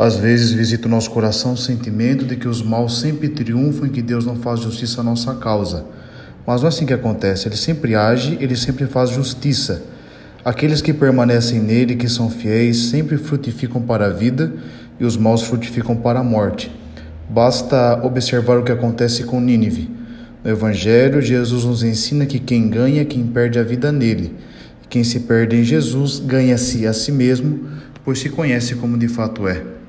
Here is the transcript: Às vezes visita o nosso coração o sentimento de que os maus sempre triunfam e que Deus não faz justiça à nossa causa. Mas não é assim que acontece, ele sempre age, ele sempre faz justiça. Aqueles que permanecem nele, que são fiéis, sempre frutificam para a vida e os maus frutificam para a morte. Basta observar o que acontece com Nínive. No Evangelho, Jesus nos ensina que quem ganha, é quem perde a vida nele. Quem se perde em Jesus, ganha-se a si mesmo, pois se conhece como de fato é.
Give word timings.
Às 0.00 0.16
vezes 0.16 0.50
visita 0.50 0.88
o 0.88 0.90
nosso 0.90 1.10
coração 1.10 1.52
o 1.52 1.58
sentimento 1.58 2.24
de 2.24 2.34
que 2.34 2.48
os 2.48 2.62
maus 2.62 3.00
sempre 3.00 3.28
triunfam 3.28 3.86
e 3.86 3.90
que 3.90 4.00
Deus 4.00 4.24
não 4.24 4.34
faz 4.34 4.60
justiça 4.60 5.02
à 5.02 5.04
nossa 5.04 5.34
causa. 5.34 5.84
Mas 6.46 6.62
não 6.62 6.68
é 6.68 6.70
assim 6.70 6.86
que 6.86 6.94
acontece, 6.94 7.46
ele 7.46 7.56
sempre 7.58 7.94
age, 7.94 8.38
ele 8.40 8.56
sempre 8.56 8.86
faz 8.86 9.10
justiça. 9.10 9.82
Aqueles 10.42 10.80
que 10.80 10.94
permanecem 10.94 11.60
nele, 11.60 11.96
que 11.96 12.08
são 12.08 12.30
fiéis, 12.30 12.84
sempre 12.84 13.18
frutificam 13.18 13.82
para 13.82 14.06
a 14.06 14.08
vida 14.08 14.54
e 14.98 15.04
os 15.04 15.18
maus 15.18 15.42
frutificam 15.42 15.94
para 15.94 16.20
a 16.20 16.24
morte. 16.24 16.74
Basta 17.28 18.00
observar 18.02 18.56
o 18.56 18.64
que 18.64 18.72
acontece 18.72 19.24
com 19.24 19.38
Nínive. 19.38 19.90
No 20.42 20.50
Evangelho, 20.50 21.20
Jesus 21.20 21.66
nos 21.66 21.82
ensina 21.82 22.24
que 22.24 22.38
quem 22.38 22.70
ganha, 22.70 23.02
é 23.02 23.04
quem 23.04 23.26
perde 23.26 23.58
a 23.58 23.62
vida 23.62 23.92
nele. 23.92 24.34
Quem 24.88 25.04
se 25.04 25.20
perde 25.20 25.56
em 25.56 25.62
Jesus, 25.62 26.20
ganha-se 26.20 26.86
a 26.86 26.94
si 26.94 27.12
mesmo, 27.12 27.68
pois 28.02 28.18
se 28.18 28.30
conhece 28.30 28.76
como 28.76 28.96
de 28.96 29.06
fato 29.06 29.46
é. 29.46 29.78